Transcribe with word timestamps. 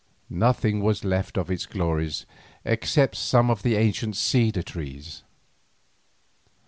Nothing 0.31 0.81
was 0.83 1.03
left 1.03 1.37
of 1.37 1.51
its 1.51 1.67
glories 1.67 2.25
except 2.65 3.15
some 3.17 3.51
of 3.51 3.61
the 3.61 3.75
ancient 3.75 4.15
cedar 4.17 4.63
trees. 4.63 5.21